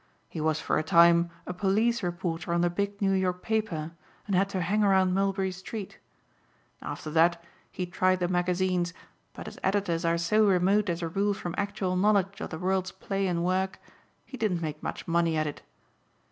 He 0.27 0.41
was 0.41 0.59
for 0.59 0.79
a 0.79 0.83
time 0.83 1.29
a 1.45 1.53
police 1.53 2.01
reporter 2.01 2.55
on 2.55 2.63
a 2.63 2.71
big 2.71 2.99
New 3.03 3.11
York 3.11 3.43
paper 3.43 3.91
and 4.25 4.33
had 4.35 4.49
to 4.49 4.59
hang 4.63 4.83
around 4.83 5.13
Mulberry 5.13 5.51
Street. 5.51 5.99
After 6.81 7.11
that 7.11 7.39
he 7.71 7.85
tried 7.85 8.19
the 8.19 8.27
magazines 8.27 8.95
but 9.33 9.47
as 9.47 9.59
editors 9.61 10.03
are 10.03 10.17
so 10.17 10.43
remote 10.47 10.89
as 10.89 11.03
a 11.03 11.07
rule 11.07 11.35
from 11.35 11.53
actual 11.55 11.95
knowledge 11.95 12.41
of 12.41 12.49
the 12.49 12.57
world's 12.57 12.91
play 12.91 13.27
and 13.27 13.45
work, 13.45 13.79
he 14.25 14.37
didn't 14.37 14.61
make 14.63 14.81
much 14.81 15.07
money 15.07 15.37
at 15.37 15.45
it. 15.45 15.61